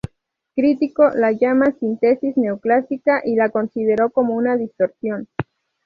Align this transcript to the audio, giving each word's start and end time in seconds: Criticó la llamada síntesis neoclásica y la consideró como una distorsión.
Criticó 0.55 1.11
la 1.11 1.31
llamada 1.31 1.75
síntesis 1.79 2.35
neoclásica 2.35 3.21
y 3.23 3.35
la 3.35 3.49
consideró 3.51 4.09
como 4.09 4.33
una 4.35 4.57
distorsión. 4.57 5.27